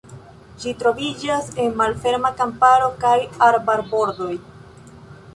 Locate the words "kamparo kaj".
2.39-3.11